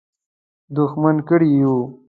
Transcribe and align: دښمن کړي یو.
دښمن 0.75 1.15
کړي 1.27 1.49
یو. 1.61 1.75